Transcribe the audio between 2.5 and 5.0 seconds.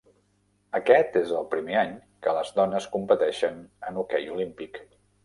dones competeixen en hoquei olímpic.